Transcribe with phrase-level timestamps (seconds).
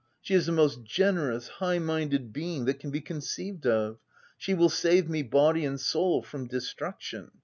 [0.19, 3.99] She is the most gene rous, high minded being that can be conceived of.
[4.35, 7.29] She will save me, body and soul, from de struction.